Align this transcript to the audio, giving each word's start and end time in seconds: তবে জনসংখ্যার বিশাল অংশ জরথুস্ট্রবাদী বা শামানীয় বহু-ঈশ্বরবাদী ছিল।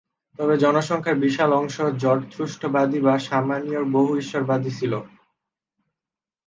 তবে 0.39 0.55
জনসংখ্যার 0.57 1.17
বিশাল 1.19 1.49
অংশ 1.53 1.75
জরথুস্ট্রবাদী 1.97 2.99
বা 3.01 3.13
শামানীয় 3.19 3.81
বহু-ঈশ্বরবাদী 3.91 4.71
ছিল। 4.79 4.93